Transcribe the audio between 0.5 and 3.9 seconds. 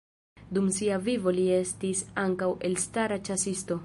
Dum sia vivo li estis ankaŭ elstara ĉasisto.